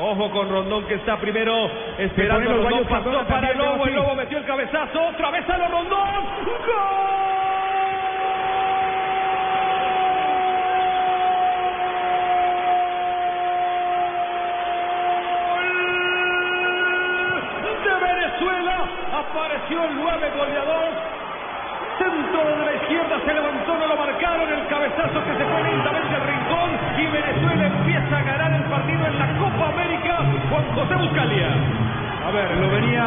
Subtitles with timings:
[0.00, 2.62] Ojo con Rondón que está primero esperando.
[2.62, 3.86] Rondón pasó para el Lobo.
[3.86, 5.08] El Lobo metió el cabezazo.
[5.08, 6.24] Otra vez a los Rondón.
[6.44, 7.10] ¡Gol!
[19.20, 20.90] apareció el 9 goleador.
[21.98, 24.52] Centro de la izquierda se levantó, no lo marcaron.
[24.52, 25.99] El cabezazo que se fue lentamente.
[27.00, 30.18] Y Venezuela empieza a ganar el partido en la Copa América.
[30.50, 31.48] Juan José Buscalia.
[32.26, 33.04] A ver, lo venía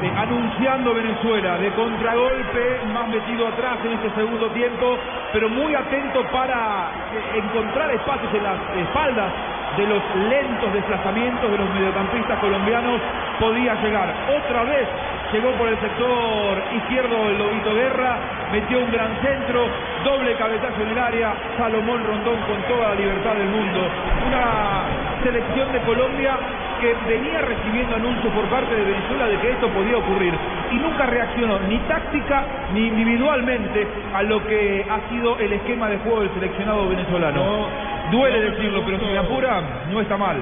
[0.00, 4.96] eh, anunciando Venezuela de contragolpe, más metido atrás en este segundo tiempo,
[5.34, 8.56] pero muy atento para eh, encontrar espacios en las
[8.88, 9.32] espaldas
[9.76, 13.00] de los lentos desplazamientos de los mediocampistas colombianos
[13.38, 14.14] podía llegar.
[14.32, 14.88] Otra vez
[15.32, 18.18] llegó por el sector izquierdo el Lobito Guerra,
[18.52, 19.66] metió un gran centro,
[20.04, 23.80] doble cabezazo en el área, Salomón Rondón con toda la libertad del mundo.
[24.26, 26.38] Una selección de Colombia
[26.80, 30.32] que venía recibiendo anuncios por parte de Venezuela de que esto podía ocurrir
[30.72, 35.98] y nunca reaccionó ni táctica ni individualmente a lo que ha sido el esquema de
[35.98, 37.66] juego del seleccionado venezolano.
[38.10, 39.62] Duele decirlo, pero si me apura,
[39.92, 40.38] no está mal.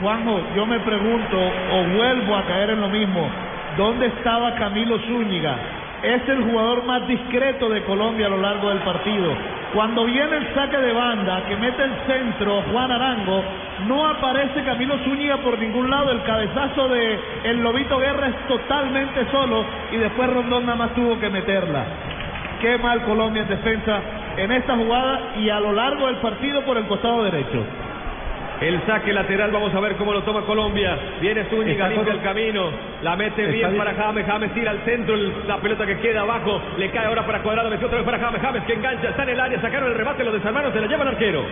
[0.00, 3.28] Juanjo, yo me pregunto, o vuelvo a caer en lo mismo,
[3.78, 5.56] ¿dónde estaba Camilo Zúñiga?
[6.02, 9.32] Es el jugador más discreto de Colombia a lo largo del partido.
[9.72, 13.42] Cuando viene el saque de banda, que mete el centro Juan Arango,
[13.86, 16.10] no aparece Camilo Zúñiga por ningún lado.
[16.10, 21.18] El cabezazo de el Lobito Guerra es totalmente solo y después Rondón nada más tuvo
[21.18, 21.84] que meterla.
[22.60, 24.00] Qué mal Colombia en defensa
[24.36, 27.64] en esta jugada y a lo largo del partido por el costado derecho.
[28.60, 30.98] El saque lateral, vamos a ver cómo lo toma Colombia.
[31.20, 32.70] Viene Zúñiga, limpia el camino.
[33.02, 34.26] La mete bien para James.
[34.26, 35.14] James tira al centro.
[35.46, 36.60] La pelota que queda abajo.
[36.76, 37.70] Le cae ahora para Cuadrado.
[37.70, 38.42] Metió otra vez para James.
[38.42, 39.10] James que engancha.
[39.10, 39.60] Está en el área.
[39.60, 40.24] Sacaron el remate.
[40.24, 40.72] Lo desarmaron.
[40.72, 41.44] Se la lleva el arquero.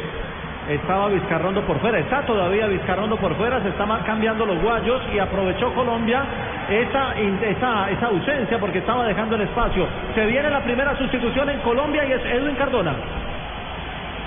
[0.69, 2.01] Estaba Vizcarrondo por fuera.
[2.01, 3.63] Está todavía Vizcarrondo por fuera.
[3.63, 5.01] Se están cambiando los guayos.
[5.15, 6.25] Y aprovechó Colombia
[6.69, 9.87] esa, esa, esa ausencia porque estaba dejando el espacio.
[10.13, 12.97] Se viene la primera sustitución en Colombia y es Edwin Cardona.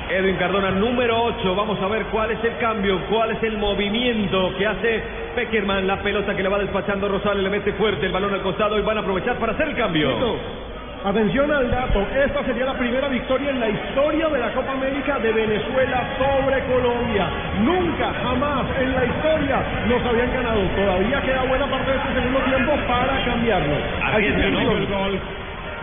[0.09, 1.55] Edwin Cardona, número 8.
[1.55, 5.03] Vamos a ver cuál es el cambio, cuál es el movimiento que hace
[5.35, 5.85] Peckerman.
[5.85, 8.81] La pelota que le va despachando Rosales, le mete fuerte el balón al costado y
[8.81, 10.09] van a aprovechar para hacer el cambio.
[11.05, 15.17] Atención al dato, esta sería la primera victoria en la historia de la Copa América
[15.19, 17.29] de Venezuela sobre Colombia.
[17.61, 20.59] Nunca, jamás en la historia nos habían ganado.
[20.75, 23.75] Todavía queda buena parte de este segundo tiempo para cambiarlo.
[24.03, 25.19] Ahí está el gol.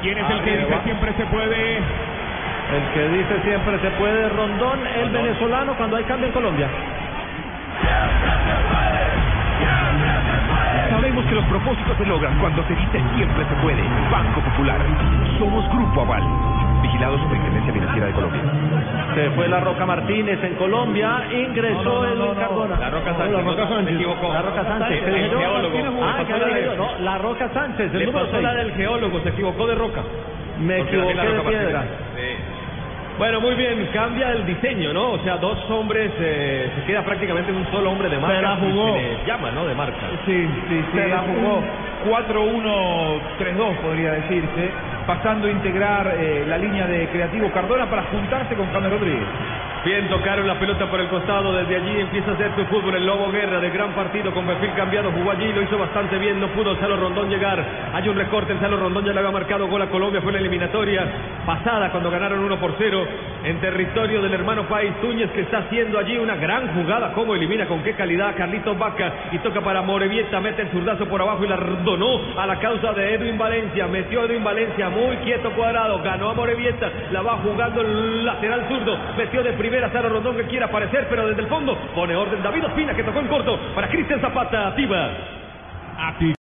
[0.02, 1.80] ¿Quién es el que dice siempre se puede?
[2.74, 6.68] El que dice siempre se puede, Rondón, el venezolano cuando hay cambio en Colombia.
[10.90, 13.82] Sabemos que los propósitos se logran cuando se dice siempre se puede.
[14.10, 14.78] Banco Popular.
[15.38, 16.22] Somos Grupo Aval.
[16.82, 18.40] Vigilado Superintendencia Financiera de Colombia.
[19.14, 22.76] Se fue la Roca Martínez en Colombia, ingresó el Cardona.
[22.78, 23.32] La Roca Sánchez.
[23.32, 23.86] La Roca Sánchez.
[23.88, 24.32] Se equivocó.
[24.32, 25.02] La Roca Sánchez.
[25.06, 25.78] El, el geólogo.
[26.04, 28.64] Ah, que había leído, no, la Roca Sánchez, el Le número pasó la 6.
[28.64, 30.02] del geólogo, se equivocó de roca.
[30.60, 31.78] Me Porque equivoqué de piedra.
[31.80, 31.98] Martínez.
[32.16, 32.55] Sí.
[33.18, 35.12] Bueno, muy bien, cambia el diseño, ¿no?
[35.12, 38.36] O sea, dos hombres, eh, se queda prácticamente un solo hombre de marca.
[38.36, 38.94] Se la jugó.
[38.94, 39.66] Se le llama, ¿no?
[39.66, 39.96] De marca.
[40.26, 40.98] Sí, sí, sí.
[40.98, 41.62] Se la jugó.
[42.04, 44.70] 4-1-3-2 podría decirse,
[45.06, 49.26] pasando a integrar eh, la línea de Creativo Cardona para juntarse con James Rodríguez.
[49.86, 53.06] Bien, tocaron la pelota por el costado, desde allí empieza a hacer su fútbol el
[53.06, 56.48] Lobo Guerra de gran partido con perfil cambiado, jugó allí, lo hizo bastante bien, no
[56.48, 57.64] pudo Salo Rondón llegar,
[57.94, 60.40] hay un recorte, el Salo Rondón ya le había marcado gol a Colombia, fue la
[60.40, 61.06] eliminatoria
[61.46, 63.06] pasada cuando ganaron 1 por 0
[63.44, 67.66] en territorio del hermano País Túñez que está haciendo allí una gran jugada, cómo elimina,
[67.66, 71.48] con qué calidad Carlitos Vaca y toca para Morevieta, mete el zurdazo por abajo y
[71.48, 76.02] la donó a la causa de Edwin Valencia, metió a Edwin Valencia muy quieto cuadrado,
[76.02, 80.44] ganó a Morevieta, la va jugando el lateral zurdo, metió de primera Saro Rondón que
[80.44, 83.88] quiere aparecer, pero desde el fondo pone orden David Ospina que tocó en corto para
[83.88, 85.10] Cristian Zapata, Tiva.